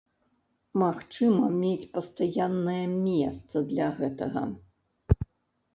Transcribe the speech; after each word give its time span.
Магчыма, 0.83 1.45
мець 1.63 1.89
пастаяннае 1.97 2.81
месца 3.07 3.57
для 3.71 3.87
гэтага. 4.01 4.41